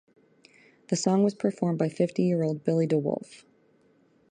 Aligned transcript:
The 0.87 0.95
song 0.95 1.21
was 1.23 1.35
performed 1.35 1.77
by 1.77 1.87
fifty-year-old 1.87 2.63
Billy 2.63 2.87
De 2.87 2.97
Wolfe. 2.97 3.45